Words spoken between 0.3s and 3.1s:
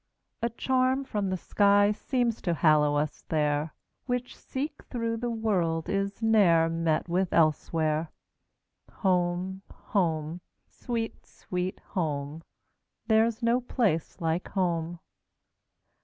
A charm from the sky seems to hallow